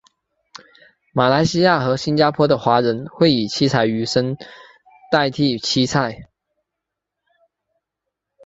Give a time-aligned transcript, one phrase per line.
[1.13, 4.35] 马来西亚和新加坡的华人会以七彩鱼生
[5.11, 6.27] 代替七菜。